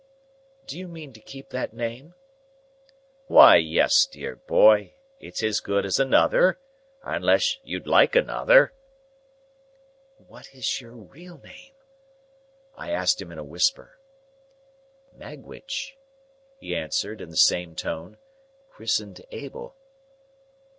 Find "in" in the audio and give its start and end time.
13.31-13.37, 17.21-17.29